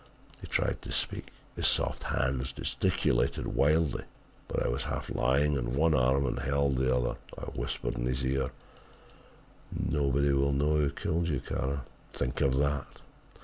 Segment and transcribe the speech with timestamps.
[0.41, 1.27] "He tried to speak.
[1.55, 4.05] His soft hands gesticulated wildly,
[4.47, 7.17] but I was half lying on one arm and held the other.
[7.37, 8.49] "I whispered in his ear:
[9.71, 12.87] "'Nobody will know who killed you, Kara, think of that!